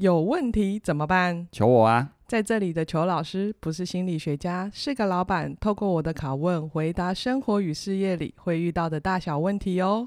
[0.00, 1.48] 有问题怎么办？
[1.50, 2.14] 求我啊！
[2.28, 5.56] 在这里的裘老师不是心理学家，是个老板。
[5.56, 10.06] 透过我的拷问，回答生活与事业里会遇到的大小问题哦。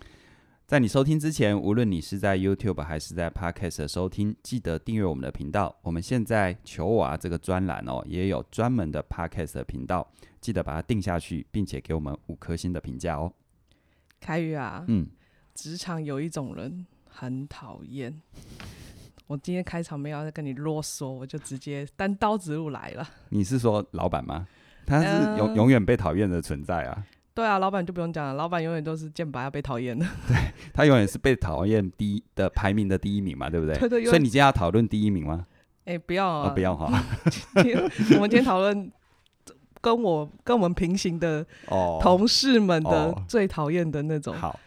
[0.66, 5.76] 在你收听之前，无论你是在 YouTube 还是在 Podcast 收听，记得订阅我们的频道。
[5.82, 13.34] 我们现在求我啊这个专栏哦，也有专门的 Podcast 的频道，记得把它定下去，并且给我们五颗星的评价哦。
[14.22, 15.10] 凯宇啊，嗯，
[15.54, 18.22] 职场有一种人很讨厌。
[19.32, 23.10] 我今天开场没有再跟你啰嗦，我就直接单刀直入来了。
[23.32, 24.46] 你是说老板吗？
[24.86, 25.06] 他是
[25.38, 27.06] 永、呃、永远被讨厌的存在啊。
[27.34, 30.06] 对啊，老板就不用讲了，老板永远都是剑拔要被讨厌的。
[30.28, 30.36] 对，
[30.74, 33.74] 他永远是被讨厌第一的排名的第一名嘛，对不对？
[33.80, 34.06] 对对。
[34.06, 35.48] 所以你今天要讨论第一名吗？
[35.86, 36.92] 哎，不要啊，哦、不要哈。
[37.56, 38.92] 我们今天讨论
[39.80, 41.46] 跟我跟我们平行的
[42.02, 44.36] 同事们的最讨厌的那种。
[44.36, 44.60] 好，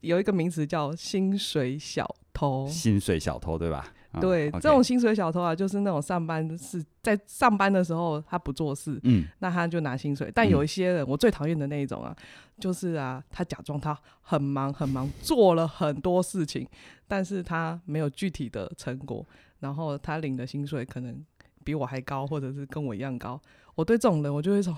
[0.00, 2.66] 有一个名词叫薪水小偷。
[2.66, 3.86] 薪水小偷，对吧？
[4.20, 10.32] 对，这种薪水小偷啊，就是那种上班是在上班的时候他不做事，嗯，那他就拿薪水。
[10.34, 12.16] 但有一些人，我最讨厌的那一种啊，
[12.58, 16.66] 就是啊，他假装他很忙很忙，做了很多事情，
[17.06, 19.24] 但是他没有具体的成果，
[19.60, 21.24] 然后他领的薪水可能
[21.62, 23.38] 比我还高，或者是跟我一样高。
[23.74, 24.74] 我对这种人，我就会说，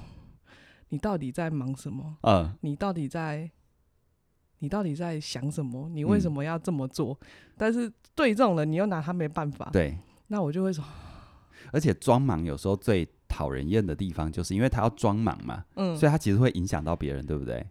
[0.89, 2.17] 你到底在忙什么？
[2.23, 3.51] 嗯，你到底在？
[4.61, 5.91] 你到底在想什么？
[5.91, 7.19] 你为什么要这么做？
[7.21, 7.27] 嗯、
[7.59, 9.69] 但是对这种人，你又拿他没办法。
[9.73, 10.85] 对，那我就会说，
[11.73, 17.67] 而且装忙有时候最讨人厌的地方，就是因为他要装忙嘛，嗯，所以他其实会影响到别人，对不对？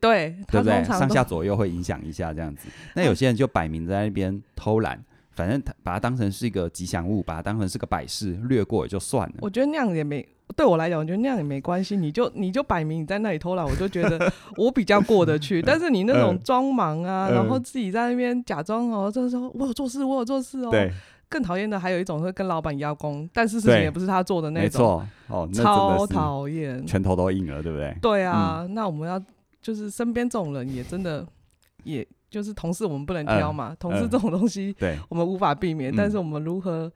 [0.00, 0.84] 对，对不对？
[0.84, 2.68] 上下左右会影响一下这样子。
[2.94, 5.02] 那有些人就摆明在那边偷懒。
[5.34, 9.36] 反正他把它当成是一个吉祥物，把它当成是个摆饰，略过也就算了。
[9.40, 11.96] 我觉得那样也没，对我来讲，我觉得那样也没关系。
[11.96, 15.62] 你就你就摆明你在那里偷懒，我就觉得 我比较过得去。
[15.62, 20.70] 但是你那种装忙啊，嗯、然后自己在那边假装哦，就是说我有做事，我有做事哦。
[20.70, 20.92] 对。
[21.28, 24.62] 更讨厌的还有一种是跟老板邀功，但是事情也不是他做的那种。
[24.62, 25.06] 没错。
[25.28, 27.96] 哦，超讨厌，拳头都硬了，对不对？
[28.02, 29.18] 对啊，嗯、那我们要
[29.62, 31.26] 就是身边这种人也真的
[31.84, 32.06] 也。
[32.30, 33.68] 就是同事，我们不能挑嘛。
[33.68, 35.94] 呃、同事这种东西，对、呃，我们无法避免。
[35.94, 36.90] 但是我们如何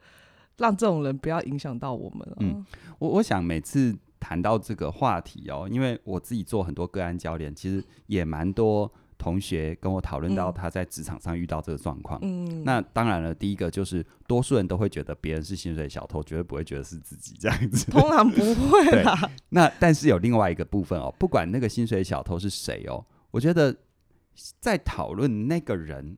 [0.57, 2.35] 让这种人不要影响到我们？
[2.39, 2.65] 嗯，
[2.99, 12.19] 我我想每次谈到这个话题哦，因为我自己做很多个案教练，其实也蛮多同学跟我讨论到他在职场上遇到这个状况。
[12.23, 17.91] 嗯，那当然了，第一个就是多数人都会觉得别人是薪水小偷，绝对不会觉得是自己这样子。
[17.91, 19.29] 通常不会啦。
[19.49, 23.75] 那但是有另外一个部分哦，不管那个薪水小偷是谁哦，我觉得。
[24.59, 26.15] 在讨论那个人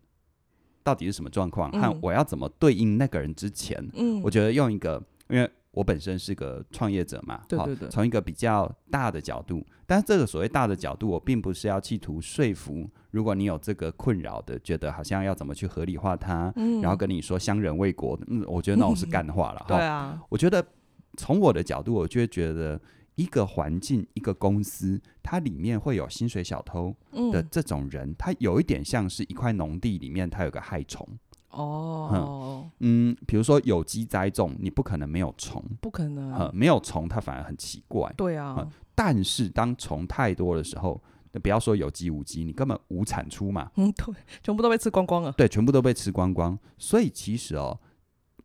[0.90, 20.66] 到底是什么状况，和我要怎么对应那个人之前，嗯，我觉得用一个，因为我本身是个创业者嘛，对对对，从一个比较大的角度，但是这个所谓大的角度，我并不是要企图说服，如果你有这个困扰的，觉得好像要怎么去合理化它，嗯，然后跟你说相人为国，嗯，我觉得那种是干话了，对啊，我觉得
[21.18, 22.82] 从我的角度，我就会觉得。
[23.19, 26.96] 一个环境，一个公司，它里面会有薪水小偷
[27.34, 31.06] 的这种人，他、嗯、有一点像是一块农地里面，它有个害虫。
[31.50, 38.09] 哦，嗯，比如说有机栽种，你不可能没有虫，不可能，嗯、没有虫它反而很奇怪。
[38.16, 41.03] 对啊，嗯、但是当虫太多的时候，
[41.34, 43.69] 那不要说有机无机，你根本无产出嘛。
[43.75, 45.34] 嗯，对，全部都被吃光光了。
[45.34, 46.58] 对，全部都被吃光光。
[46.78, 47.78] 所以其实哦，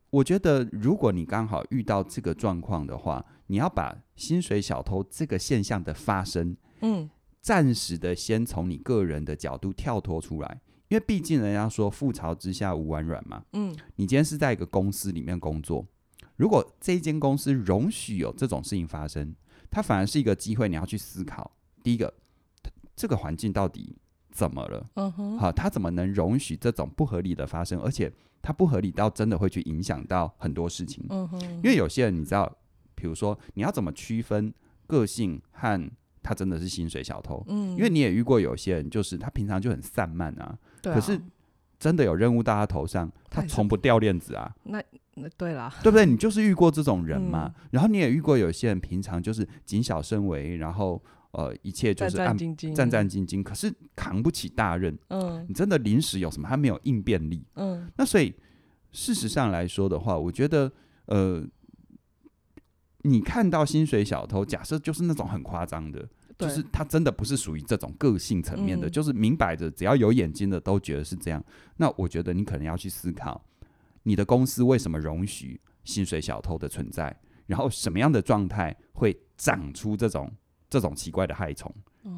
[0.09, 7.09] 我觉得如果你刚好遇到这个状况的话，你要把薪水小偷这个现象的发生，嗯，
[7.41, 15.85] 暂时的先从你个人的角度跳脱出来，因为毕竟人家说覆巢之下无完卵嘛，嗯，你今天是在一个公司里面工作，
[16.35, 19.35] 如果这一间公司容许有这种事情发生，
[19.69, 21.51] 它反而是一个机会，你要去思考，
[21.83, 22.11] 第一个，
[22.95, 23.95] 这个环境到底
[24.31, 24.89] 怎么了？
[24.95, 27.79] 嗯哼，好，它怎么能容许这种不合理的发生？
[27.81, 32.51] 而且它不合理到真的会去影响到很多事情，嗯哼，因为有些人你知道。
[33.05, 34.51] 比如说，你要怎么区分
[34.87, 35.91] 个性和
[36.23, 37.45] 他真的是薪水小偷？
[37.47, 41.21] 嗯，因为你也遇过有些人，就是他平常就很散漫啊，对啊，可是
[41.77, 44.51] 真的有任务到他头上，他从不掉链子啊。
[44.63, 44.81] 那
[45.13, 46.03] 那对啦，对不对？
[46.03, 47.53] 你就是遇过这种人嘛。
[47.55, 52.35] 嗯，然后你也遇过有些人，平常就是谨小慎微，然后呃，一切就是按
[52.73, 54.97] 战战兢兢，可是扛不起大任。
[55.09, 57.45] 嗯，你真的临时有什么，他没有应变力。
[57.53, 58.33] 嗯，那所以
[58.91, 60.71] 事实上来说的话，我觉得
[61.05, 61.47] 呃。
[63.05, 66.07] 你看到薪水小偷，假设就是那种很夸张的，
[66.37, 71.43] 就是他真的不是属于这种个性层面的，就是明摆着只要有眼睛的都觉得是这样。
[71.77, 73.39] 那我觉得你可能要去思考，
[74.03, 77.15] 你的公司为什么容许薪水小偷的存在，
[77.45, 80.31] 然后什么样的状态会长出这种
[80.67, 81.71] 这种奇怪的害虫，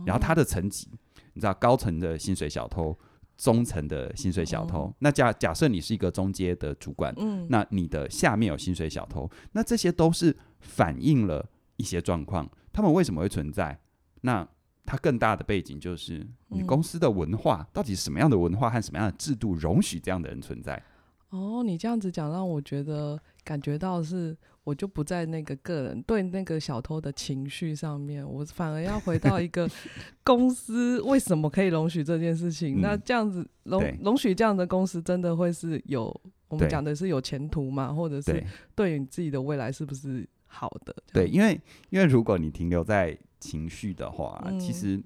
[0.06, 0.88] 然后他的层级，
[1.34, 2.98] 你知道高层的薪水小偷
[3.38, 4.88] 中层的薪水小偷。
[4.88, 11.48] 嗯、那假假设你是一个中阶的主管，嗯，那你的下面有薪水小偷，那这些都是反映了
[11.78, 12.50] 一些状况。
[12.74, 13.80] 他们为什么会存在？
[14.22, 14.48] 那
[14.86, 20.82] 它更大的背景就是你公司的文化，嗯、到底什么样的文化和什么样的制度容许这样的人存在？
[21.30, 24.36] 哦，你这样子讲让我觉得感觉到是。
[24.68, 29.66] 我就不在那个个人对那个小偷的情绪上面，我反而要回到一个
[30.26, 32.80] 公司为什么可以容许这件事情？
[32.80, 36.14] 嗯、那这样子容容许这样的公司，真的会是有
[36.50, 37.94] 我们讲的是有前途吗？
[37.94, 38.44] 或者是
[38.76, 40.94] 对你自己的未来是不是好的？
[41.14, 41.58] 对，因为
[41.90, 45.02] 因为如果你停留在情绪的话，嗯、其实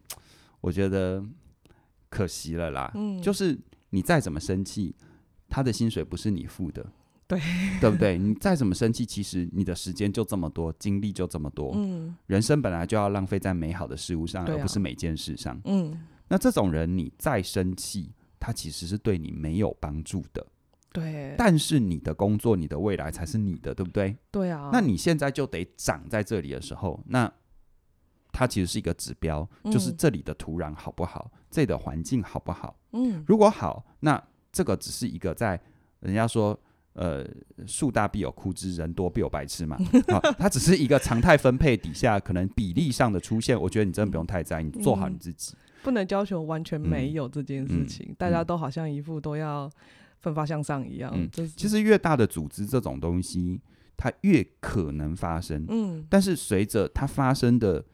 [0.59, 1.23] 我觉得
[2.09, 2.91] 可惜了啦。
[2.95, 3.55] 嗯，就是
[3.91, 4.95] 你再怎么生气，
[5.51, 6.83] 他的薪水不是你付的。
[7.27, 7.39] 对，
[7.79, 8.17] 对不对？
[8.17, 11.71] 你再怎么生气，其实你的时间就这么多，精力就这么多。
[11.75, 15.57] 嗯，人生本来就要浪费在美好的事物上，而不是每件事上。
[15.63, 20.45] 嗯，那这种人，你再生气，他其实是对你没有帮助的。
[20.91, 24.13] 对，但是你的工作，你的未来才是你的，对不对？
[24.29, 24.69] 对啊。
[24.73, 27.31] 那你现在就得长在这里的时候，那
[28.33, 32.77] 它其实是一个指标，就是这里的土壤好不好，这里的环境好不好？
[32.91, 34.21] 嗯，如果好，那
[34.51, 35.59] 这个只是一个在
[35.99, 36.59] 人家说。
[36.93, 37.25] 呃，
[37.65, 39.77] 树大必有枯枝，人多必有白痴嘛。
[40.11, 43.57] 好、哦，它只是一个常态分配底下可能比例上的出现。
[43.57, 48.07] 我觉得你真的不用太在意，你做好你自己，嗯、不能要求完全没有这件事情。
[48.09, 49.71] 嗯嗯、大家都好像一副都要
[50.19, 51.09] 奋发向上一样。
[51.15, 53.61] 嗯，就是、其实越大的组织，这种东西
[53.95, 55.65] 它越可能发生。
[55.69, 57.85] 嗯，但是随着它发生的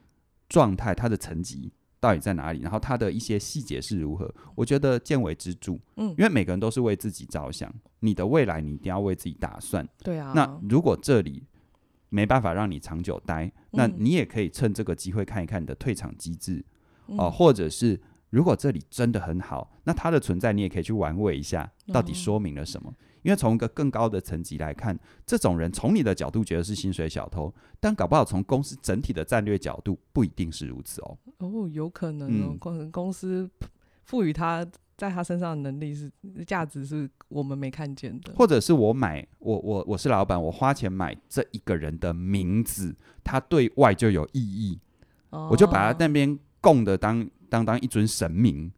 [0.50, 1.72] 状态，它的层级。
[2.00, 2.62] 到底在哪里？
[2.62, 4.34] 然后它的一些细节是如何？
[4.56, 5.74] 我觉得见微知著。
[5.96, 9.88] 嗯，因为每个人都是为自己着想，你的未来你一定要为自己打算。
[10.04, 10.32] 对啊。
[10.36, 11.44] 那如果这里
[12.10, 16.64] 没办法让你长久待，嗯、那你也可以趁这个机会看一看你的退场机制
[17.08, 18.00] 哦、嗯呃，或者是
[18.30, 22.90] 如果这里真的很好，那它的存在你也可以去玩味一下，到底说明了什么？
[22.90, 22.96] 嗯
[23.28, 31.18] 因为从一个更高的层级来看，这种人从你的角度觉得是薪水小偷，但搞不好从公司整体的战略角度不一定是如此哦。
[31.40, 33.50] 哦，有可能哦，公公司
[34.06, 34.66] 赋予他
[34.96, 36.10] 在他身上的能力是
[36.46, 42.96] 价值是我们没看见的，或者是我买我我我是老板，我花钱买这一个人的名字，
[43.26, 44.80] 他对外就有意义，
[45.32, 48.72] 哦、我就把他那边供的当当当一尊神明，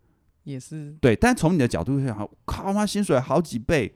[0.43, 1.15] 也是对。
[1.15, 3.93] 但从你的角度想，靠他薪水好几倍。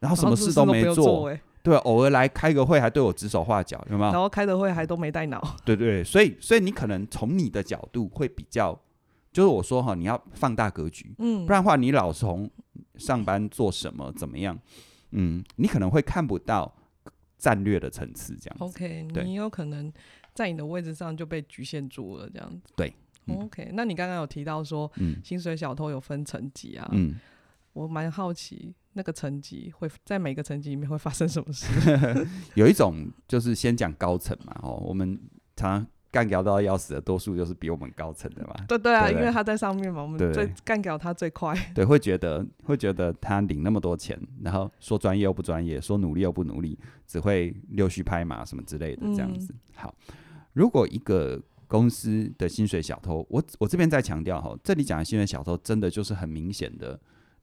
[0.00, 1.28] 然后什么事都没做，做。
[1.28, 4.10] 欸、对，偶尔来开个会还对我指手画脚，有没有？
[4.10, 8.78] 然后开的会还都没带脑， 对对，所以所以你可能从你的角度会比较，
[9.30, 12.50] 就是我说哈，你要放大格局，嗯，不然的话你老从
[12.96, 14.58] 上班做什么怎么样，
[15.10, 16.74] 嗯，你可能会看不到
[17.36, 18.64] 战略的层次这样子。
[18.64, 19.92] OK，你有可能
[20.32, 22.72] 在你的位置上就被局限住了这样子。
[22.74, 22.90] 对、
[23.26, 27.16] 嗯、，OK，那你刚刚有提到说，嗯，薪水小偷有分层级啊，嗯。
[27.72, 31.66] 我蛮好奇，那个层级会在每个层级里面会发生什么事？
[32.54, 35.18] 有一种就是先讲高层嘛，哦，我们
[35.54, 38.54] 常常干掉到要死的多数就是比我们高层的嘛。
[38.66, 41.54] 对对啊，对对，因为他在上面嘛，我们最干掉他最快。
[41.72, 46.76] 对，会觉得会觉得他领那么多钱，然后说专业又不专业，说努力又不努力，
[47.06, 49.52] 只会溜须拍马什么之类的这样子。
[49.52, 49.94] 嗯、好，
[50.52, 56.98] 如果一个公司的薪水小偷，我我这边再强调哈，这里讲的薪水小偷真的就是很明显的。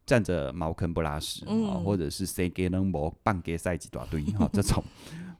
[0.07, 4.83] 站着茅坑不拉屎，嗯、或者是谁给能磨半给赛几大堆哈， 这种。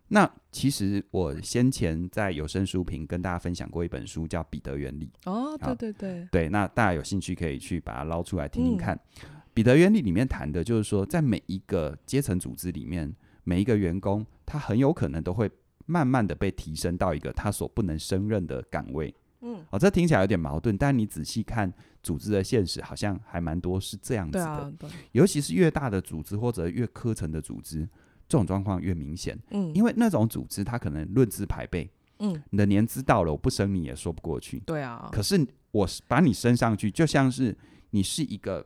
[0.10, 5.10] 那其实我先前在有声书评跟大家分享过一本书，叫《彼得原理》。
[5.32, 8.94] 哦，对对对，对，那大家有兴趣可以去把它捞出来听听看。
[9.24, 13.13] 嗯、彼得原理里面谈的就是说，在每一个阶层组织里面，
[13.46, 15.50] 每一个员工他很有可能都会
[15.86, 19.13] 慢慢的被提升到一个他所不能胜任的岗位。
[19.41, 21.74] 嗯，哦，这听起来有点矛盾，但你仔细看。
[22.08, 24.72] 组织的现实好像还蛮多是这样子的，啊、
[25.12, 27.82] 尤其是越大的组织或者越科层的组织，
[28.30, 29.38] 这种状况越明显。
[29.50, 34.58] 嗯，因为那种组织它可能论资排辈，嗯，你的年资到了，我不升你也说不过去。
[34.62, 37.54] 对啊，可是我把你升上去，就像是
[37.90, 38.66] 你是一个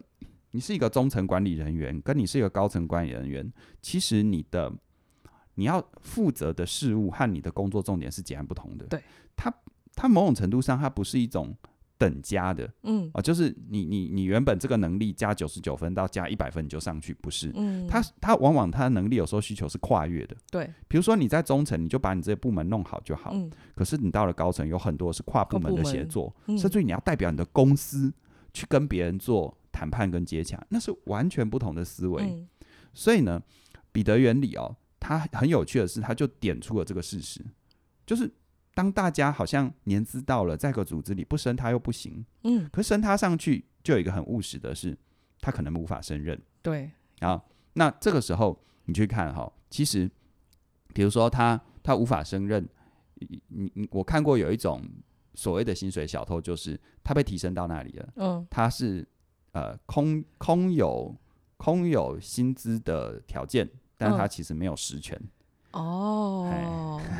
[0.51, 4.71] 你是一个中层管理人员，跟你是一个高层管理人员，其实你的
[5.55, 8.85] 你要负责的事物和你的工作重点是截然不同的。
[8.85, 9.01] 对，
[9.35, 9.51] 它
[9.95, 11.57] 它某种程度上它不是一种。
[12.01, 17.51] 等加的，嗯啊，就是你你你原本这个能力加九十九分到加一百分你就上去，不是？
[17.53, 20.67] 嗯，他他往往他的能力有时候需求是跨越的，对。
[20.87, 23.51] 比如说你在中层，你就把你这些部门弄好就好，嗯。
[23.75, 28.11] 可是你到了高层，有很多是跨部门的协作，嗯、甚至于你要代表你的公司
[28.51, 32.23] 去跟别人做谈判跟接洽，那是完全不同的思维。
[32.23, 32.47] 嗯、
[32.95, 33.39] 所以呢，
[33.91, 37.45] 彼得原理哦，他很有趣的是，他就点出了这个事实，
[38.07, 38.31] 就是。
[38.73, 44.97] 当大家好像年资到了，在个组织里不升他又不行，嗯，可是升他上去就有一个很务实的是，
[45.41, 46.41] 他可能无法胜任。
[46.61, 50.09] 对，然后那这个时候你去看哈，其实
[50.93, 52.67] 比如说他他无法胜任，
[53.49, 54.81] 你你我看过有一种
[55.33, 59.05] 所谓的薪水小偷，就是他被提升到那里了，嗯，他是
[59.51, 61.13] 呃空空有
[61.57, 65.17] 空有薪资的条件，但他其实没有实权。
[65.21, 65.29] 嗯
[65.71, 66.49] 哦，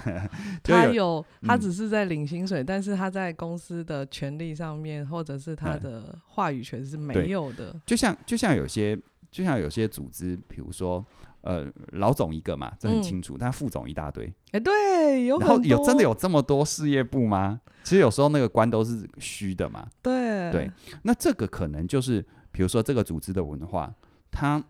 [0.64, 7.76] 他有，他只是在领薪水，嗯，但是他在公司的权利上面，或者是他的话语权是没有的。
[7.86, 8.98] 就像就像有些
[9.30, 11.06] 就像有些组织，比如说
[11.42, 14.26] 呃，老总一个嘛，这很清楚，嗯，但副总一大堆。
[14.52, 17.62] 哎，欸，对，有然后有真的有这么多事业部吗？
[17.84, 19.88] 其实有时候那个官都是虚的嘛。
[20.02, 20.72] 对对，
[21.04, 23.94] 那这个可能就是比如说这个组织的文化，
[24.32, 24.64] 它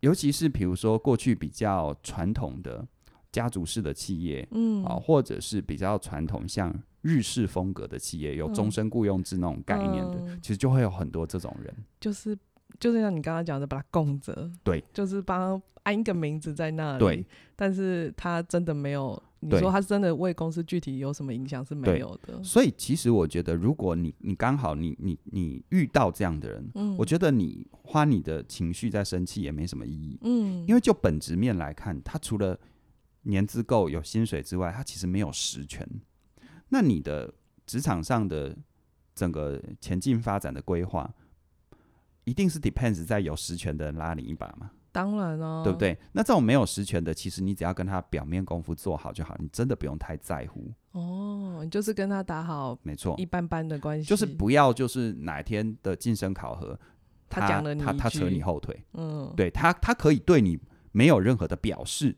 [0.00, 2.86] 尤其是比如说过去比较传统的。
[3.34, 4.84] 家族式的企业，嗯。
[4.84, 12.36] 啊，或者是比较传统像日式风格的企业，有终身雇佣制那种概念的，嗯，其实就会有很多这种人，就是
[12.78, 17.26] 就是像你刚刚讲的，把它供着，对，就是帮安一个名字在那里，对，
[17.56, 22.42] 但是他真的没有，你说他真的为公司具体有什么影响是没有的。
[22.42, 32.58] 所以其实我觉得，如果你你刚好你你你遇到这样的人，嗯，我觉得你花你的情绪在生气也没什么意义，嗯，因为就本质面来看，他除了
[33.24, 35.86] 年资够有薪水之外，他其实没有实权。
[36.68, 37.34] 那你的
[37.66, 38.56] 职场上的
[39.14, 41.12] 整个前进发展的规划，
[42.24, 44.70] 一定是 depends 在有实权的人拉你一把吗？
[44.90, 45.98] 当然哦，对不对？
[46.12, 50.70] 那这种没有实权的，其实你只要跟他表面功夫做好就好，你真的不用太在乎。
[50.92, 56.78] 哦，你就是跟他打好，没错，一般般的关系，就是不要就是哪天的晋升考核，
[57.28, 60.58] 他讲了你他他扯你后腿，嗯，对他他可以对你
[60.92, 62.16] 没有任何的表示。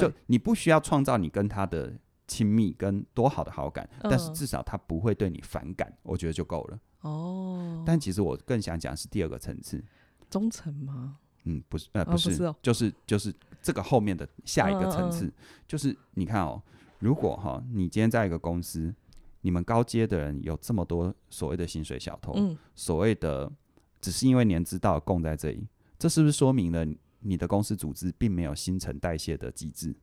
[0.00, 1.92] 就你不需要创造你跟他的
[2.26, 6.80] 亲密跟多好的好感，嗯，但是至少他不会对你反感，我觉得就够了。
[7.02, 9.84] 哦，但其实我更想讲是第二个层次，
[10.30, 11.18] 忠诚吗？
[11.44, 15.28] 嗯，不是，呃，不是，哦不是哦，就是就是这个后面的下一个层次，嗯。
[15.28, 15.32] 嗯，
[15.68, 16.62] 就是你看哦，
[17.00, 18.94] 如果哈，你今天在一个公司，
[19.42, 23.52] 你们高阶的人有这么多所谓的薪水小偷，嗯，所谓的
[24.00, 26.86] 只是因为年资到供在这里，这是不是说明了？
[27.26, 29.96] 你的公司组织并没有新陈代谢的机制，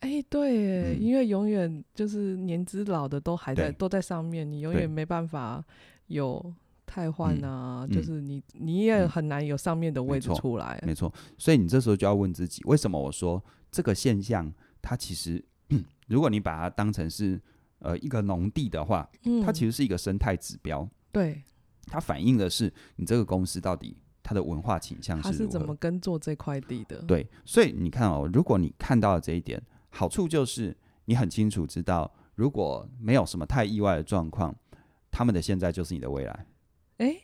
[0.00, 5.64] 哎、欸，对、嗯，因为永远就是年资老的都还在都在上面，你永远没办法
[6.08, 11.10] 有太换啊，就是你你也很难有上面的位置出来，没错。
[11.38, 15.42] 所以你这时候就要问自己，为什么我说这个现象，它其实，
[16.06, 17.40] 如果你把它当成是
[17.78, 19.08] 呃一个农地的话，
[19.42, 21.42] 它其实是一个生态指标，对，
[21.86, 23.96] 它反映的是你这个公司到底。
[24.28, 26.98] 他的文化倾向是，怎么耕作这块地的？
[27.06, 29.58] 对，所以你看哦，如果你看到了这一点，
[29.88, 34.54] 好处就是你很清楚知道，如果没有什么太意外的状况，
[35.10, 36.46] 他们的现在就是你的未来。
[36.98, 37.22] 欸，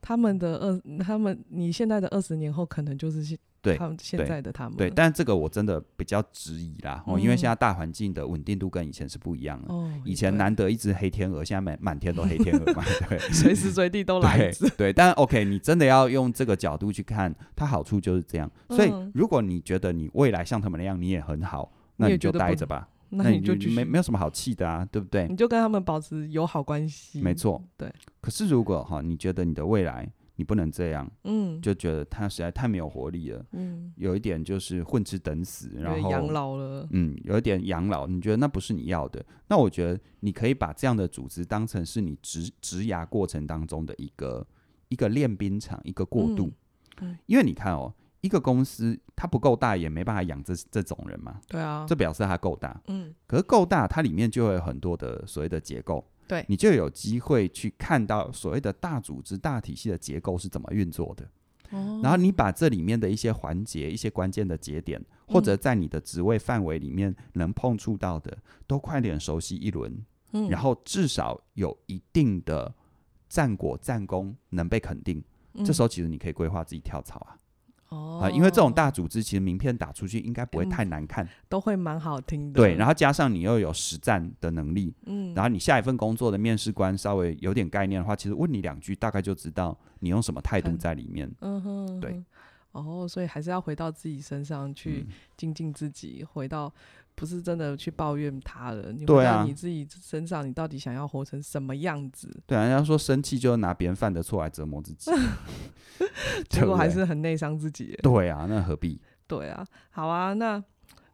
[0.00, 3.38] 他们的二，他们你现在的二十年后可能就是。
[3.62, 9.72] 对，他们现在的他们对，对，但这个我真的比较质疑啦，哦，因为现在大环境的稳定度跟以前是不一样的。
[9.72, 14.68] 哦，以前难得一只黑天鹅，现在满满天都黑天鹅嘛， 对， 随时随地都来一只。
[14.70, 18.50] 对，但 OK，你真的要用这个角度去看，它好处就是这样。
[18.68, 22.88] 所以，如果你觉得你未来像他们那样，你也很好，那你就待着吧。
[23.14, 25.28] 那你就没没有什么好气的啊，对不对？
[25.28, 27.20] 你就跟他们保持友好关系。
[27.20, 27.92] 没错，对。
[28.22, 30.10] 可是如果哈，你觉得你的未来，
[30.42, 39.24] 你不能这样，嗯，就觉得他实在太没有活力了，嗯，有一点就是混吃等死，然后养老了，嗯，有一点养老，你觉得那不是你要的？
[39.46, 44.44] 那我觉得你可以把这样的组织当成是你职职涯过程当中的一个
[44.88, 46.50] 一个练兵场，一个过渡，
[47.00, 56.04] 嗯，因为你看哦，一个公司它不够大，也没办法养这这种人嘛，对啊，这表示它够大，嗯，可是够大，它里面就会有很多的所谓的结构。
[56.26, 61.24] 对，你就有机会去看到所谓的大组织、大体系的结构是怎么运作的。
[61.70, 68.36] 哦，然后你把这里面的一些环节、一些关键的节点，或者在你的职位范围里面能碰触到的，
[68.66, 70.04] 都快点熟悉一轮。
[70.32, 72.74] 嗯，然后至少有一定的
[73.28, 75.22] 战果、战功能被肯定。
[75.64, 77.36] 这时候其实你可以规划自己跳槽啊。
[77.92, 82.58] 哦、啊，因为这种大组织，其实名片打出去应该不会太难看，嗯、都会蛮好听的。
[82.58, 91.30] 对，然后加上你又有实战的能力，嗯，然后你下一份工作的面试官稍微有点概念的话，其实问你两句，大概就知道你用什么态度在里面。
[91.40, 92.22] 嗯哼，对。
[92.72, 95.06] 哦，所以还是要回到自己身上去
[95.36, 96.72] 精进自己，嗯、回到。
[97.14, 102.28] 不是真的去抱怨他人，你回到你自己身上，你到底想要活成什么样子？
[102.46, 105.10] 对啊，人家说生气就拿别人犯的错来折磨自己，
[106.50, 107.98] 结果还是很内伤自己。
[108.02, 109.00] 对啊，那何必？
[109.26, 110.62] 对啊，好啊，那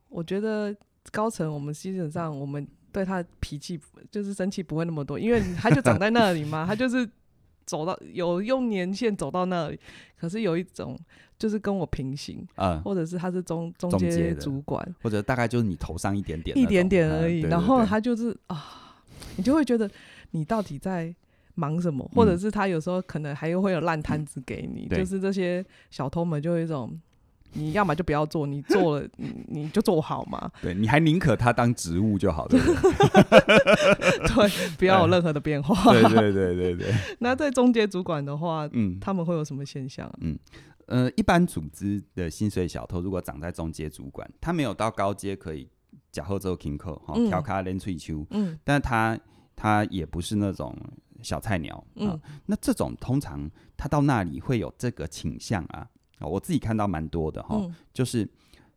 [0.09, 0.75] 我觉得
[1.13, 3.79] 高层我们基本上我们对他的脾气
[4.11, 7.09] 就是生气不会那么多，因为他就长在那里嘛，他就是
[7.67, 9.79] 走到有用年限走到那里，
[10.17, 10.99] 可是有一种
[11.39, 17.45] 就是跟我平行，嗯，或者是他是中中间主管，或者大概就是你头上一点点，一点点而已。
[17.45, 18.97] 嗯、然后他就是啊，
[19.37, 19.89] 你就会觉得
[20.33, 21.15] 你到底在
[21.55, 22.05] 忙什么？
[22.13, 26.99] 嗯、或者是他有时候可能还又会有烂摊子给你，嗯、就是这些小偷们就有一种。
[27.55, 30.51] 你要么就不要做，你做了你你就做好嘛。
[30.61, 32.51] 对，你还宁可他当职务就好了。
[34.29, 35.91] 对，不要有任何的变化。
[35.95, 36.93] 对对对对对。
[37.21, 40.13] 那在中介主管的话，嗯，他们会有什么现象？
[40.21, 40.39] 嗯
[40.89, 45.69] 呃，一般组织的薪水小偷如果长在中阶主管，他没有到高阶可以
[46.11, 49.19] 假后做 king 扣哈，调卡连吹秋，嗯，但他
[49.55, 50.75] 他也不是那种
[51.23, 55.89] 小菜鸟，嗯，那这种通常他到那里会有这个倾向啊。
[56.19, 58.29] 啊我自己看到蛮多的哈，嗯、就是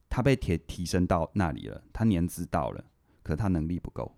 [0.09, 2.83] 他被提提升到那里了，他年资到了，
[3.23, 4.15] 可是他能力不够，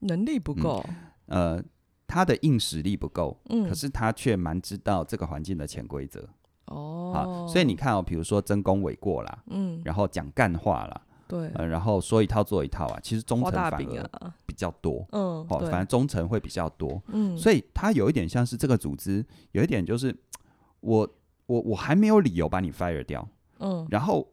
[0.00, 0.84] 能力不够、
[1.26, 1.64] 嗯，呃，
[2.06, 6.28] 他的硬实力不够，嗯，可是他却蛮知道这个环境的潜规则，
[6.70, 20.16] 哦，好，所以你看哦，比如说争功诿过啦，嗯，然后讲干话啦，对，呃，然后说一套做一套啊，其实忠诚反而比较多，嗯，哦，反正忠诚会比较多，嗯，所以他有一点像是这个组织，有一点就是
[20.80, 21.08] 我。
[21.50, 24.24] 我我还没有理由把你 fire 掉，嗯，然后，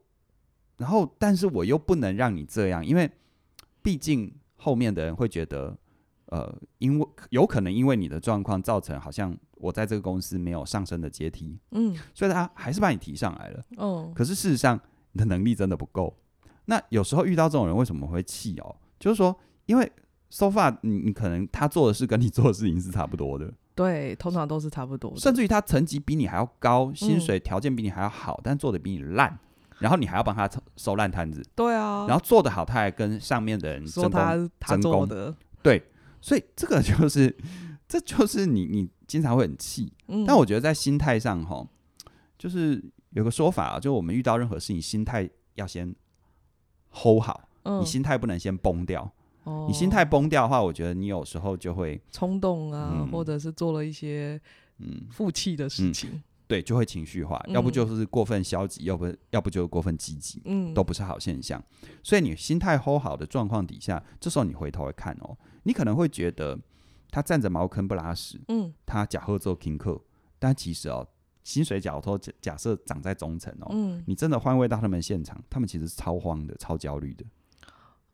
[0.78, 3.10] 然后，但是我又不能让你这样，因为
[3.82, 5.76] 毕竟后面的人会觉得，
[6.28, 14.80] 呃，因为有可能因为你的状况造成好像我在这个公司没有上升的阶梯，嗯，所以他还是把你提上来了，哦，可是事实上
[15.12, 16.16] 你的能力真的不够。
[16.66, 18.76] 那有时候遇到这种人为什么会气哦？
[19.00, 19.34] 就是说，
[19.68, 19.92] 因为
[20.30, 23.52] so far 你你可能他做的事跟你做的事情是差不多的。
[23.74, 25.16] 对，通常都是差不多。
[25.16, 29.40] 甚至于他层级比你还要高，薪水条件比你还要好，嗯、但做的比你烂，
[29.80, 31.42] 然后你还要帮他收烂摊子。
[31.56, 35.34] 对啊，然后做得好，他还跟上面的人说他他做的。
[35.62, 35.82] 对，
[36.22, 37.36] 所以这个就是，
[37.88, 39.92] 这就是你你经常会很气。
[40.08, 41.68] 嗯、但我觉得在心态上哈，
[42.38, 45.96] 就是有个说法啊，就我们遇到任何事情，心态要先
[46.92, 49.12] hold 好，嗯、你心态不能先崩掉。
[49.66, 54.38] 你心态崩掉的话，我觉得你有时候就会冲动啊，嗯、或者是做了一些
[54.80, 55.08] 嗯。
[55.10, 61.64] 负气的事情、嗯，对，就会情绪化，嗯、要不就是过分消极，要不要不就是过分积极，嗯，都不是好现象。
[62.04, 66.58] 所以你心态 hold 好的状况底下，这时候你回头来看哦，你可能会觉得
[67.12, 70.02] 他站着茅坑不拉屎，嗯，他假货做 king 客，
[70.40, 71.06] 但其实哦，
[71.44, 77.26] 薪水假托假假设长在中层哦，嗯，你真的换位到他们现场，他们其实是超慌的，超焦虑的。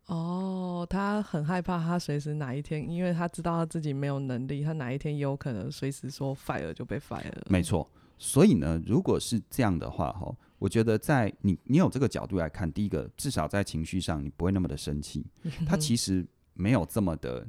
[0.06, 7.46] 哦，他很害怕，他随时哪一天，因为他知道他自己没有能力，他哪一天有可能随时说 fire 就被 fire 了。
[7.48, 7.88] 没错，
[8.18, 15.24] 所以呢，如果是这样的话，哈，我觉得在你你有这个角度来看，第一个至少在情绪上你不会那么的生气。
[15.66, 17.46] 他其实没有这么的，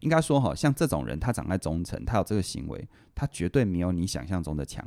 [0.00, 4.84] 应该说哈，像这种人，他长在中层，他有这个行为，他绝对没有你想象中的强，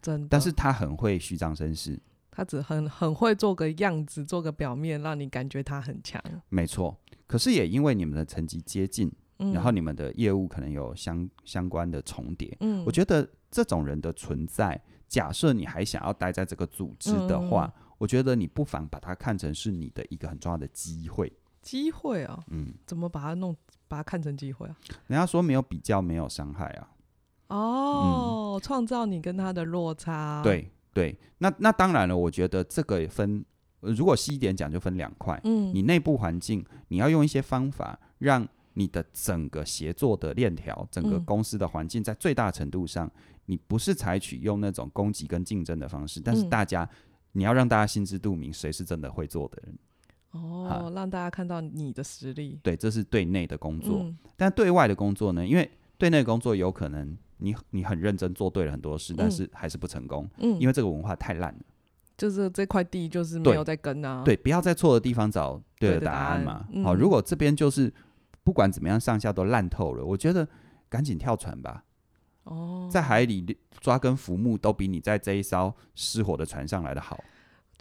[0.00, 0.28] 真的。
[0.28, 2.00] 但是他很会虚张声势。
[2.34, 6.18] 他只很很会做个样子，做个表面，让你感觉他很强。
[6.48, 12.56] 没错，可是也因为你们的层级接近，嗯、然后你们的业务可能有相相关的重叠。
[12.60, 21.30] 嗯，我觉得这种人的存在，假设你还想要待在这个组织的话，嗯、我觉得你不妨把它看成是你的一个很重要的机会。
[21.62, 23.56] 机会啊，嗯，怎么把它弄，
[23.88, 24.76] 把它看成机会啊？
[25.06, 26.90] 人家说没有比较，没有伤害啊。
[27.48, 30.42] 哦，创、嗯、造你跟他的落差。
[30.42, 30.70] 对。
[30.94, 33.42] 对，那那当然了，我觉得这个也分，
[33.80, 35.40] 如果细一点讲，就分两块。
[35.42, 43.12] 嗯，你内部环境，你要用一些方法，让你的整个协作的链条，整个公司的环境，在最大程度上，嗯、
[43.46, 46.96] 你不是采取用那种攻击跟竞争的方式，但是大家，嗯、
[47.32, 49.74] 你要让大家心知肚明，谁是真的会做的人。
[50.32, 52.58] 哦，让大家看到你的实力。
[52.62, 54.00] 对，这是对内的工作。
[54.02, 55.46] 嗯、但对外的工作呢？
[55.46, 57.16] 因为对内工作有可能。
[57.44, 61.60] 你你很认真做对了很多事，但是还是不成功，嗯，因为这个文化太烂了。
[62.16, 66.64] 就是这块地就是没有在跟啊，对，不要在错的地方找对的答案嘛。
[66.84, 67.92] 好，如果这边就是
[68.44, 70.46] 不管怎么样上下都烂透了，我觉得
[70.88, 71.82] 赶紧跳船吧。
[72.44, 77.18] 哦，在海里抓根浮木都比你在这一艘失火的船上来的好，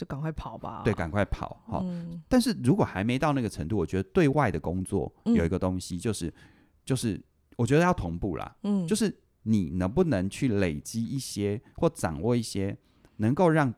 [0.02, 0.82] 就赶快跑吧。
[0.84, 1.62] 对，赶快跑。
[1.68, 1.86] 好，
[2.28, 6.34] 但是如果还没到那个程度，我觉得对外的工作有一个东西，就是
[6.84, 7.22] 就是
[7.56, 8.56] 我觉得要同步啦。
[8.64, 9.16] 嗯，就是。
[9.44, 12.78] 你能不能去累积一些或掌握一些，
[13.16, 13.74] 能够让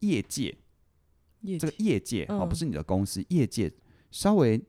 [0.00, 0.52] 业界，
[1.42, 3.72] 业界这个业界哦，不是你的公司，嗯、业界
[4.10, 4.60] 稍微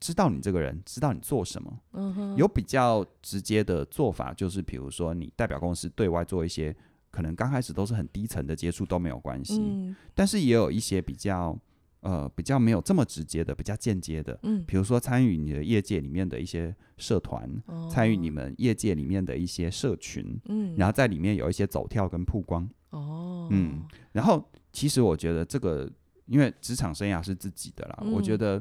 [0.00, 1.80] 知道你这个人，知道你做什么。
[1.92, 2.34] 嗯。
[2.34, 6.74] 有比较直接的做法，就是比如说你代表公司对外做一些，
[7.14, 9.60] 可能刚开始都是很低层的接触都没有关系。
[9.60, 9.94] 嗯。
[10.12, 11.56] 但是也有一些比较
[12.00, 25.88] 呃比较没有这么直接的，比较间接的，嗯，比如说参与你的业界里面的一些社团，哦、参与你们业界里面的一些社群，嗯，然后在里面有一些走跳跟曝光，哦，嗯，然后其实我觉得这个，
[26.26, 28.60] 因为职场生涯是自己的啦，嗯、我觉得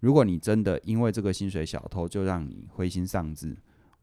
[0.00, 3.56] 如果你真的因为这个薪水小偷就让你灰心丧志，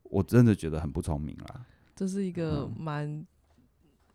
[0.04, 1.66] 我真的觉得很不聪明啦。
[1.96, 3.26] 这是一个蛮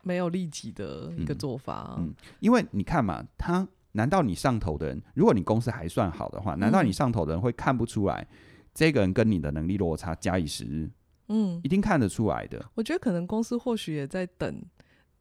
[0.03, 8.27] 没有利己的一个做法啊，嗯，嗯，因为你看嘛，他难道你上头的人，如果你公司还算好的话，难道你上头的人会看不出来，
[8.73, 10.89] 这个人跟你的能力落差加以时日，
[11.27, 12.63] 嗯，一定看得出来的。
[12.75, 14.61] 我觉得可能公司或许也在等，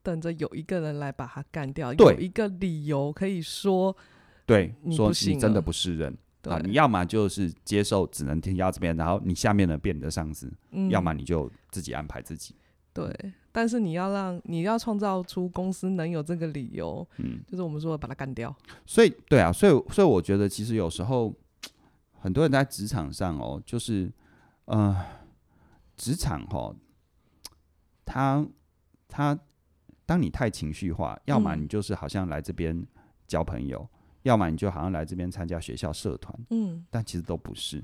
[0.02, 3.96] 等着有一个人来把他干掉，有一个理由可以说，
[4.46, 6.16] 对，说你真的不是人。
[6.44, 12.54] 啊，你要么就是接受只能听到这边，然后你下面的变你的上司，嗯，要么你就自己安排自己。
[12.94, 13.14] 对，
[13.52, 18.54] 但是你要让你要创造出公司能有这个理由，嗯，就是我们说的把它干掉。
[18.86, 21.34] 所以，对啊，所以，所以我觉得其实有时候
[22.18, 24.10] 很多人在职场上哦，就是，
[24.66, 24.96] 呃，
[25.96, 26.74] 职场哈，
[28.04, 28.46] 他
[29.08, 29.38] 他，
[30.06, 32.86] 当你太情绪化，要么你就是好像来这边
[33.26, 37.82] 交朋友，嗯，要么你就好像来这边参加学校社团，嗯，但其实都不是。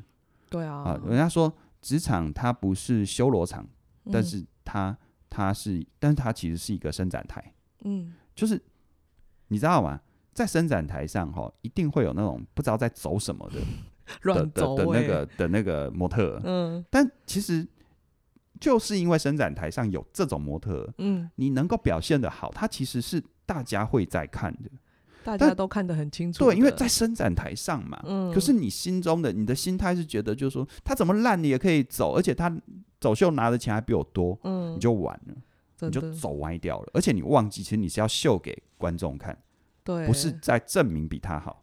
[0.49, 3.67] 对啊，啊，人家说职场它不是修罗场，
[4.05, 4.45] 嗯，但是。
[4.69, 4.99] 它
[5.29, 7.53] 它是，但是它其实是一个伸展台，
[7.85, 8.61] 嗯，就是
[9.49, 10.01] 你知道吗？
[10.33, 13.61] 在伸展台上哈，一定会有那种不知道在走什么的
[14.23, 17.67] 乱走的的那个的那个模特，嗯，但其实
[18.61, 24.71] 就是因为伸展台上有这种模特，嗯，你能够表现的好，它其实是大家会在看的，
[25.25, 32.55] 大家都看得很清楚，对，因为在伸展台上嘛，嗯，可是你心中的你的心态是觉得，就是说他怎么烂你也可以走，而且他。
[33.07, 35.35] 走秀拿的钱还比我多，嗯，你就完了，
[35.83, 36.91] 你就走歪掉了。
[36.93, 39.39] 而且你忘记，其实你是要秀给观众看，
[39.85, 41.63] 对，不是在证明比他好。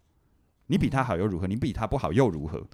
[0.67, 1.47] 你比他好又如何？
[1.47, 2.65] 你比他不好又如何？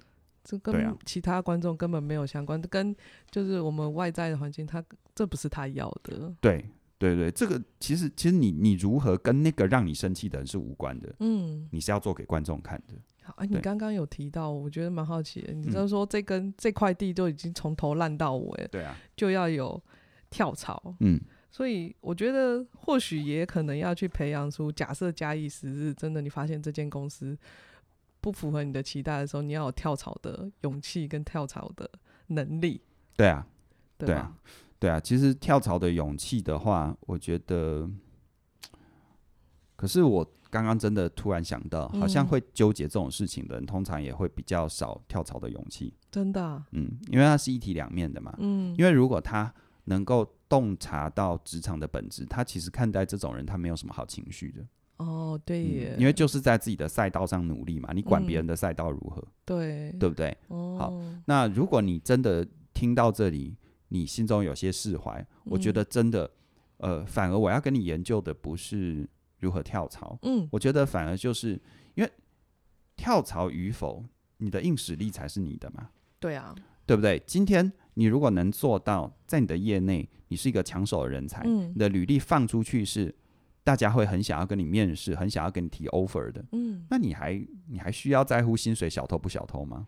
[0.44, 2.94] 这跟其他观众根本没有相关，跟
[3.28, 4.80] 就是我们外在的环境，他
[5.16, 6.32] 这不是他要的。
[6.40, 6.64] 对
[6.96, 12.94] 对对，这个其实其实你你如何跟那个让你生气的人是无关的，嗯，你是要做给观众看的。
[13.36, 15.52] 哎，你刚刚有提到，我觉得蛮好奇的。
[15.52, 19.80] 你知道说这根这块地都已经从头烂到尾，对啊，就要有
[20.28, 27.36] 跳槽，嗯，所以我觉得或许也可能要去培养出，假设假以时日，真的你发现这间公司
[28.20, 31.90] 不符合你的期待的时候，你要有跳槽的勇气跟跳槽的
[32.28, 32.80] 能力。
[33.16, 33.46] 对啊，
[33.98, 34.36] 对，对啊，
[34.78, 35.00] 对啊。
[35.00, 37.88] 其实跳槽的勇气的话，我觉得，
[39.76, 40.32] 可是我。
[40.50, 45.94] 刚刚真的突然想到，好像会纠结这种事情的人，嗯、通常也会比较少跳槽的勇气。
[46.10, 48.34] 真的、啊，嗯，因为它是一体两面的嘛。
[48.38, 49.52] 嗯，因为如果他
[49.84, 54.66] 能够洞察到职场的本质，他其实看待这种人，他没有什么好情绪的。
[54.96, 59.22] 哦，对耶、嗯，因为就是在自己的赛道上努力嘛，你管别人的赛道如何？
[59.22, 60.36] 嗯、对，对不对？
[60.48, 60.92] 哦，好，
[61.26, 63.56] 那如果你真的听到这里，
[63.88, 66.30] 你心中有些释怀，我觉得真的，
[66.78, 69.08] 嗯、呃，反而我要跟你研究的不是。
[69.40, 70.18] 如何跳槽？
[70.22, 71.60] 嗯，我觉得反而就是
[71.94, 72.10] 因为
[72.96, 74.04] 跳槽与否，
[74.38, 75.90] 你的硬实力才是你的嘛。
[76.18, 76.54] 对啊，
[76.86, 77.20] 对不对？
[77.26, 83.14] 今天你如果能做到在你的业内，你是一个抢手的人才，嗯，你的履历放出去是
[83.64, 89.86] 大家会很想要跟你面试，很想要跟你提 offer 的，嗯，那你还你还需要在乎薪水小偷不小偷吗？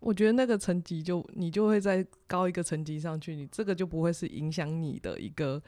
[0.00, 5.62] 我觉得那个层级就你就会再高一个层级上去，你这个就不会是影响你的一个。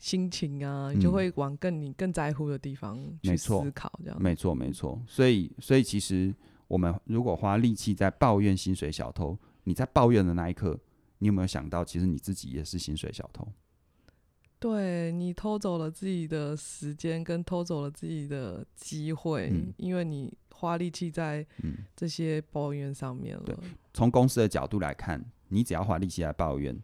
[0.00, 5.00] 心情啊，你就会往更你更在乎的地方去思考，这样没错没错。
[5.06, 6.34] 所以所以其实
[6.66, 10.80] 我们如果花力气在抱怨薪水小偷，你在抱怨的那一刻，
[11.18, 13.46] 你有没有想到，其实你自己也是薪水小偷？
[14.58, 21.46] 对，你偷走了自己的时间，跟偷走了自己的机会，嗯、因为你花力气在
[21.94, 23.62] 这些抱怨上面了。
[23.92, 26.78] 从、嗯、公司的角度来看，你只要花力气来抱怨，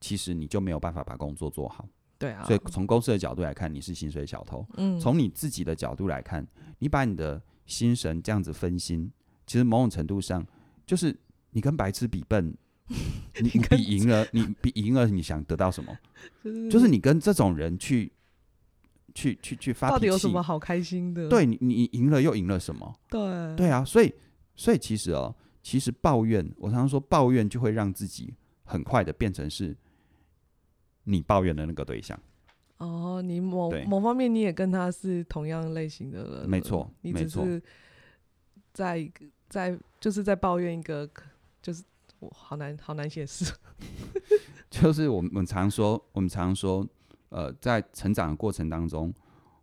[0.00, 1.88] 其实你就没有办法把工作做好。
[2.20, 4.64] 对啊，所以从公司的角度来看，你是薪水小偷。
[4.76, 6.46] 嗯，从你自己的角度来看，
[6.78, 9.10] 你把你的心神这样子分心，
[9.46, 10.46] 其实某种程度上
[10.86, 11.18] 就是
[11.52, 12.54] 你跟白痴比笨，
[13.40, 15.98] 你 比赢了，你比赢了，你想得到什么？
[16.70, 18.12] 就是你跟这种人去
[19.14, 21.26] 去去去发脾气，到底有什么好开心的？
[21.30, 22.94] 对你，你赢了又赢了什么？
[23.08, 24.14] 对对啊，所以
[24.54, 29.74] 所以其实哦，其实抱怨，我常常说抱怨就会让自己很快的变成是。
[31.04, 32.18] 你抱怨的那个对象，
[32.78, 37.62] 哦，你某某方面你也跟他是同样类型的人，没错，你只是
[38.72, 39.10] 在
[39.48, 41.08] 在就是在抱怨一个，
[41.60, 41.82] 就是
[42.18, 43.52] 我好难好难解释，
[44.70, 46.86] 就是我们常说，我们常说，
[47.30, 49.12] 呃，在成长的过程当中，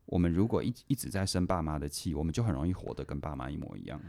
[0.06, 4.00] 我们如果一一直在生爸妈的气，我们就很容易活得跟爸妈一模一样。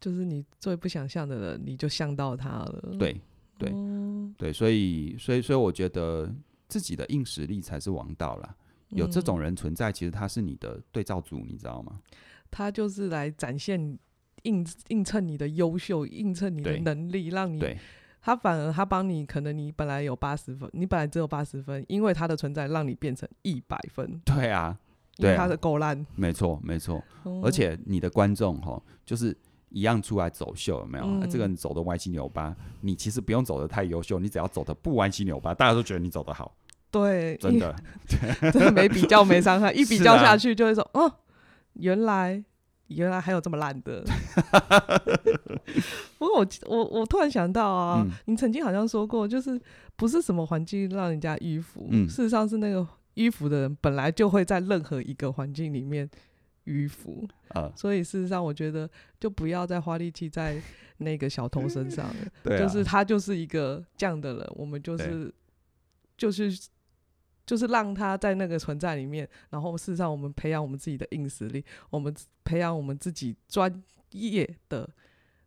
[0.00, 2.96] 就是你最不想像的人，你就像到他了。
[2.98, 3.18] 对
[3.56, 6.30] 对、嗯、对，所以所以所以，我觉得
[6.74, 8.52] 自己的硬实力才是王道啦。
[8.88, 12.00] 有这种人存在，其实他是你的对照组，你知道吗？
[12.50, 13.96] 他就是来展现
[14.42, 17.64] 映映衬你的优秀，映衬你的能力，让你。
[18.20, 24.20] 他反而他帮你，可能你本来有八十分，你本来只有八十分，因为他的存在让你变成一百分。
[24.24, 24.76] 对啊，
[25.18, 26.04] 因为他的够烂。
[26.16, 27.00] 没错，没错。
[27.44, 29.36] 而且你的观众哈，就是
[29.68, 31.04] 一样出来走秀，有没有？
[31.04, 36.54] 嗯啊、这个人走的歪七扭八，你其实不用走的太优秀，你只要走的不歪七扭八，大家都觉得你走的好。
[37.00, 37.74] 对，真的，
[38.52, 41.12] 真的没比较没伤害，一比较下去就会说，啊、哦，
[41.74, 42.44] 原来。
[42.88, 44.04] 原来还有这么烂的，
[46.18, 49.58] 不过我我我突然想到啊，嗯、你曾经好像说过，就是
[49.96, 56.08] 不是什么环境让人家迂腐，嗯、事实上是那个迂腐的人本来就会在任何一个环境里面
[56.66, 60.60] 迂腐啊，所以事实上我觉得就不要再花力气在
[60.98, 65.34] 那个小偷身上了，对啊、就是他就是一个这样的人，我们就是
[66.18, 66.54] 就是。
[67.46, 74.88] 就是让他在那个存在里面，然后事实上我们培养我们自己的硬实力，我们培养我们自己专业的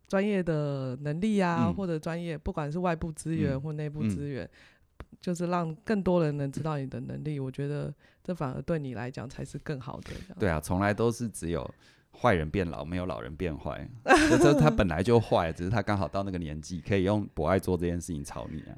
[0.08, 7.40] 专业的能力啊，嗯、或者专业，不管是外部资源或内部资源，嗯、就是让更多人能知道你的能力。
[7.40, 10.12] 嗯、我觉得这反而对你来讲才是更好的。
[10.40, 11.70] 对啊，从来都是只有
[12.12, 13.90] 坏人变老，没有老人变坏。
[14.40, 18.78] 这他本来就坏，只是他刚好到那个年纪，可以用博爱做这件事情炒你啊。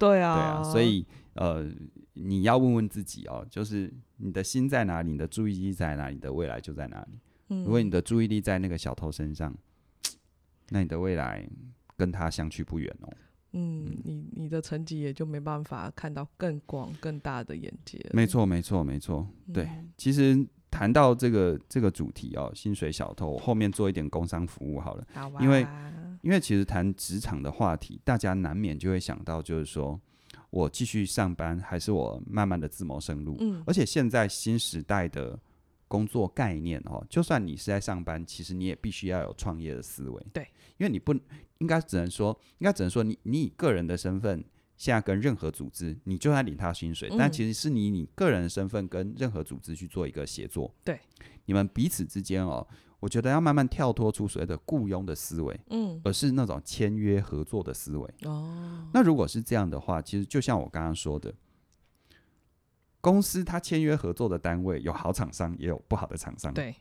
[0.00, 1.70] 对啊，对啊，所以呃。
[2.14, 7.18] 你要问问自己哦，就是你的心在哪里，你的注意力在哪里，你的未来就在哪里。
[7.48, 9.56] 嗯，如果你的注意力在那个小偷身上，
[10.68, 11.48] 那你的未来
[11.96, 13.08] 跟他相去不远哦。
[13.52, 18.04] 嗯，嗯，你你的成绩也就没办法看到更广更大的眼界。
[18.12, 19.26] 没错，没错，没错。
[19.54, 25.06] 对，嗯，其实谈到这个这个主题哦，薪水小偷，我后面做一点工商服务好了。
[25.14, 25.36] 好啊。
[25.40, 25.66] 因为
[26.22, 30.00] 因为其实谈职场的话题，大家难免就会想到，就是说。
[30.50, 33.36] 我继续上班，还是我慢慢的自谋生路？
[33.38, 35.38] 嗯，而且现在新时代的
[35.86, 40.26] 工作概念哦，就算你是在上班，其实你也必须要有创业的思维。
[40.32, 40.42] 对，
[40.78, 41.14] 因为你不
[41.58, 44.44] 应该只能说，应该只能说你你以个人的身份，
[44.76, 50.74] 现在跟任何组织，你就算领他薪水，嗯，但其实是你以你个人的身份跟任何组织去做一个协作。
[50.84, 50.98] 对，
[51.44, 52.66] 你们彼此之间哦。
[53.00, 58.14] 我觉得要慢慢跳脱出所谓的雇佣的思维，嗯，而是那种签约合作的思维。
[58.24, 61.34] 哦，那如果是这样的话，其实就像我刚刚说的，
[63.00, 66.74] 公司它签约合作的单位有好厂商，也有不好的厂商，对，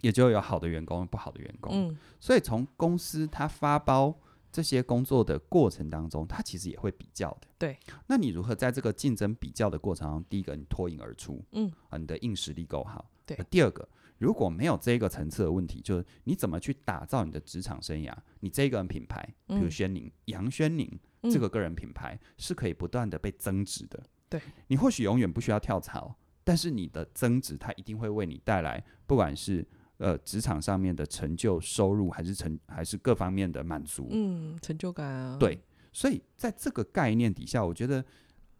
[0.00, 1.72] 也就有好的员工，不好的员工。
[1.72, 4.12] 嗯，所以从公司它发包
[4.50, 7.46] 这些工作的过程当中，它其实也会比较的。
[7.58, 13.08] 对，那你如何在这个竞争比较的过程当中，第一个你脱颖而出，嗯，啊，你的硬实力够好。
[13.24, 13.88] 对，第二个。
[14.24, 18.10] 如果没有这个层次的问题，就是你怎么去打造你的职场生涯？
[18.40, 20.90] 你这个人品牌，比如轩宁、杨轩宁
[21.30, 24.02] 这个个人品牌是可以不断的被增值的。
[24.30, 29.62] 对，你或许永远不需要跳槽，但是你的增值，它一定会为你带来，不管是
[29.98, 34.08] 呃职场上面的成就、收入，还是成还是各方面的满足。
[34.10, 35.36] 嗯，成就感啊。
[35.38, 35.60] 对，
[35.92, 38.02] 所以在这个概念底下，我觉得，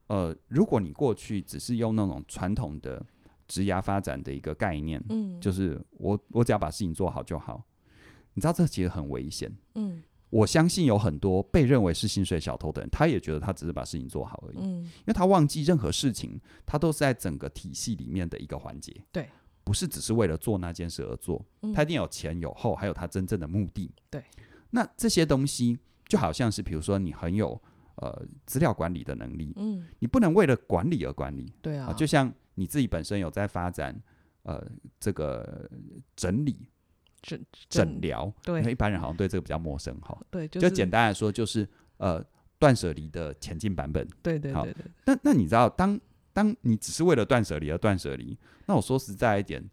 [0.08, 3.02] 呃，如果你过去只是用那种传统的。
[3.46, 7.62] 职涯发展的一个概念，嗯，就是我我只要把事情做好就好。
[8.34, 19.28] 你知道这其实很危险，嗯，我相信有很多被认为是薪水小偷的人，他也觉得他只是把事情做好而已，嗯，因为他忘记任何事情，他都是在整个体系里面的一个环节，对，
[19.62, 24.20] 不是只是为了做那件事而做，嗯，他一定有前有后，还有他真正的目的，对。
[24.70, 25.78] 那这些东西
[26.08, 27.56] 就好像是，比如说你很有
[27.98, 32.34] 呃资料管理的能力，嗯，你不能为了管理而管理，对啊，就像。
[32.54, 34.00] 你自己本身有在发展，
[34.44, 34.64] 呃，
[35.00, 35.68] 这个
[36.14, 36.68] 整理、
[37.20, 40.16] 诊诊疗，对，因为一般人好像对这个比较陌生哈。
[40.30, 42.24] 对，就简单来说，就是呃，
[42.58, 44.06] 断舍离的前进版本。
[44.22, 44.84] 对对对对。
[45.06, 45.98] 那那你知道，当
[46.32, 49.68] 当你只是为了断舍离而断舍离，那我说实在一点，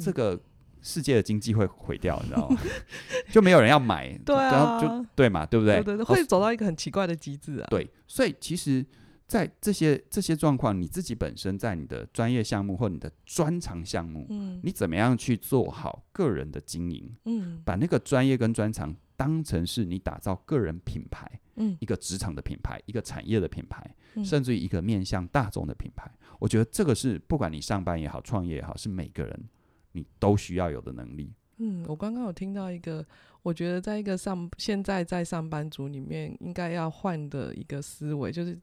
[0.00, 0.40] 这个
[0.80, 2.60] 世界的经济会毁掉，你知道吗？
[3.30, 5.82] 就没有人要买，对啊，就对嘛，对不对？
[5.82, 7.66] 对对，会走到一个很奇怪的机制啊。
[7.70, 8.84] 对，所以其实。
[9.26, 17.10] 在这些这些状况，你自己本身在你的专业项目或你的专长项目，嗯，你怎么样去做好个人的经营？
[17.24, 26.10] 嗯，把那个专业跟专长当成是你打造个人品牌，嗯，一个职场的品牌，一个产业的品牌，嗯，甚至于一个面向大众的品牌。
[26.38, 29.44] 我觉得这个是不管你上班也好，创业也好，是每个人
[29.92, 31.32] 你都需要有的能力。
[31.56, 33.06] 嗯，我刚刚有听到一个，
[33.42, 38.58] 我觉得在一个上现在在上班族里面应该要换的一个思维，就是。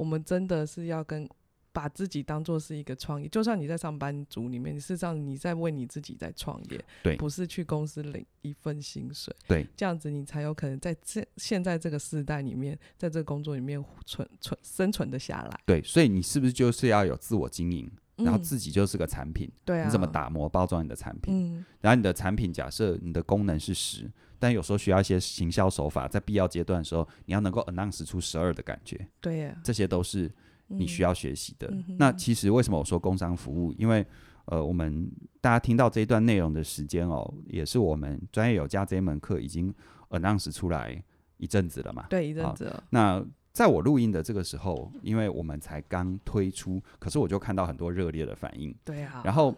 [0.00, 1.28] 我们真的是要跟
[1.72, 15.60] 把自己当做是一个创业，就算你在上班族里面，事实上你在为你自己在创业，对，不是去公司领一份薪水，对，这样子你才有可能在这现在这个时代里面，在这个工作里面存存生存的下来。
[15.66, 21.34] 对，所以你是不是就是要有自我经营，嗯、然后自己就是个产品，对啊，你怎么打磨包装你的产品？
[21.34, 30.28] 嗯，然后你的产品假设你的功能是十，但有时候需要一些行销手法，在必要阶段的时候，你要能够 announce 出十二的感觉，对呀、啊，这些都是。
[30.72, 31.68] 你需要学习的。
[31.98, 33.72] 那其实为什么我说工商服务？
[33.72, 34.06] 因为
[34.44, 39.74] 呃，我们大家听到这一段内容的时间哦，也是我们专业有加这一门课已经
[40.10, 41.02] announce 出来
[41.38, 42.06] 一阵子了嘛。
[42.08, 42.84] 对，一阵子了。
[42.90, 43.20] 那
[43.52, 48.72] 在我录音的这个时候，因为我们才刚推出，可是我就看到很多热烈的反应。
[48.84, 49.22] 对啊。
[49.24, 49.52] 然后。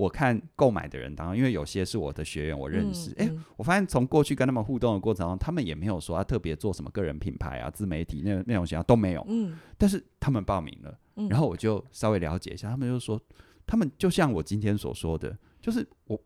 [0.00, 3.10] 我看购买的人当中，因为有些是我的学员，我认识。
[3.18, 9.22] 哎、嗯嗯欸，我发现从过去跟他们互动的过程中，他们也没有说要特别做什么个人品牌啊、自媒体那那种形象都没有。
[9.28, 9.58] 嗯。
[9.76, 13.20] 但是他们报名了，嗯、然后我就稍微了解一下，他们就说，
[13.66, 16.18] 他们就像我今天所说的，就是我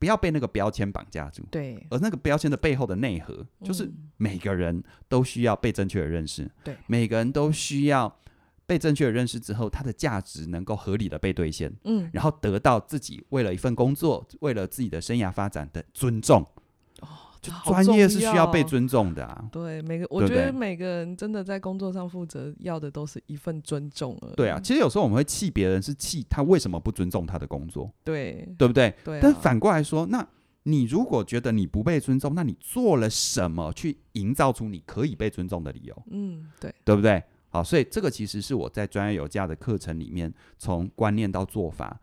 [0.00, 1.44] 不要被那个标签绑架住。
[1.52, 1.86] 对。
[1.88, 6.50] 而那个标签的背后的内核，就是每个人都需要被正确的认识。
[6.64, 6.76] 对。
[6.88, 8.18] 每个人都需要。
[8.66, 16.44] 被正确的认识之后，它的价值能够合理的被兑现，嗯，然后得到自己为了一份工作，为了自己的生涯发展的尊重。
[17.00, 17.06] 哦，
[17.40, 19.44] 就专业是需要被尊重的啊。
[19.52, 24.34] 对，每个我觉得每个人真的在工作上负责，要的都是一份尊重而已。
[24.34, 27.88] 对啊，其实有时候我们会气别人，是气他为什么不尊重他的工作。
[28.02, 28.92] 对，对不对？
[29.04, 29.20] 对啊。
[29.22, 30.26] 但反过来说，那
[30.64, 36.02] 你如果觉得你不被尊重，那你做了什么去营造出你可以被尊重的理由？
[36.10, 37.22] 嗯，对，对不对？
[37.56, 41.98] 好，所以这个其实是我在专业有价的课程里面，从观念到做法，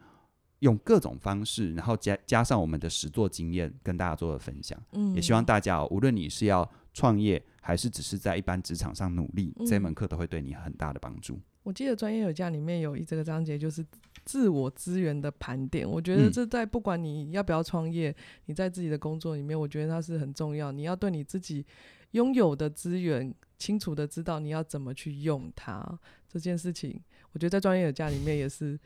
[0.59, 4.81] 用各种方式，然后加加上我们的实作经验，跟大家做的分享。
[4.93, 11.39] 嗯，也希望大家哦，无论你是要创业，还是只是在一般职场上努力，嗯，这门课都会对你很大的帮助。
[11.61, 13.85] 我记得专业有价里面有一这个章节，就是
[14.25, 15.87] 自我资源的盘点。
[15.87, 18.15] 我觉得这在不管你要不要创业，嗯，
[18.47, 20.71] 你在自己的工作里面，我觉得它是很重要。
[20.71, 21.63] 你要对你自己
[22.11, 25.81] 拥有的资源，清楚的知道你要怎么去用它
[26.27, 26.99] 这件事情，
[27.31, 28.77] 我觉得在专业的家里面也是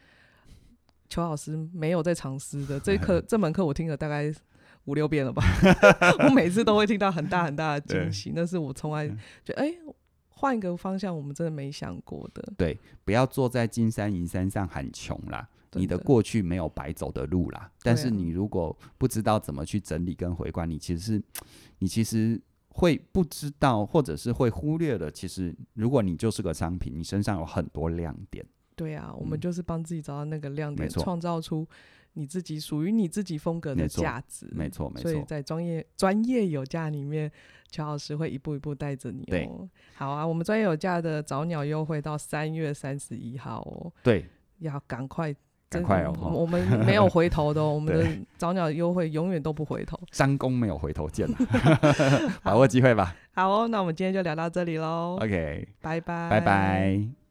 [1.09, 2.79] 邱老师没有在尝试的。
[2.79, 4.31] 这课 这门课我听了大概
[4.85, 5.41] 五六遍了吧，
[6.27, 9.07] 我每次都会听到很大很大的惊喜，那是我从来
[9.43, 9.73] 觉得哎，
[10.29, 12.53] 换一个方向，我们真的没想过的。
[12.55, 17.71] 对，不要坐在金山银山上喊穷啦，你的过去没有白走的路啦。
[17.81, 21.23] 但是你如果不知道怎么去整理跟回观，你其实是
[21.79, 22.39] 你其实。
[22.77, 25.09] 会不知道，或者是会忽略了。
[25.09, 28.45] 其实，如果你就是个商品，你身上有很多亮点。
[28.75, 31.67] 对啊，我们就是帮自己找到那个亮点，创造出
[32.13, 34.47] 你自己属于你自己风格的价值。
[34.51, 35.11] 没错，没错。
[35.11, 37.31] 所以在专业专业有价里面，
[37.71, 39.25] 乔老师会一步一步带着你哦。
[39.31, 39.49] 对，
[39.95, 43.91] 好啊，我们专业有价的早鸟优惠到三月三十一号哦。
[44.03, 44.27] 对，
[44.59, 45.35] 要赶快。
[45.69, 46.13] 赶快哦！
[46.33, 49.99] 我们没有回头的， 我们的早鸟优惠永远都不回头。
[50.11, 51.27] 三公没有回头见，
[52.43, 53.15] 把握机会吧。
[53.33, 55.17] 好哦，那我们今天就聊到这里喽。
[55.21, 57.26] OK，拜拜，拜拜。